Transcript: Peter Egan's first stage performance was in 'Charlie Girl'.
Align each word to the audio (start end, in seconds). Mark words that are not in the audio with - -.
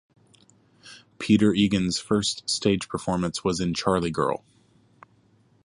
Peter 1.19 1.53
Egan's 1.53 1.99
first 1.99 2.49
stage 2.49 2.89
performance 2.89 3.43
was 3.43 3.59
in 3.59 3.71
'Charlie 3.75 4.09
Girl'. 4.09 4.43